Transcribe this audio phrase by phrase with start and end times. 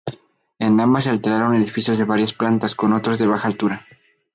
[0.57, 3.85] En ambas se alternaron edificios de varias plantas con otros de baja altura.